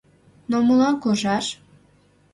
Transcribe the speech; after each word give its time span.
Но 0.49 0.57
молан 0.67 0.95
куржаш? 1.01 1.45